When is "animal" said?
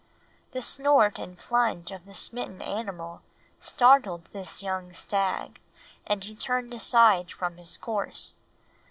2.63-3.21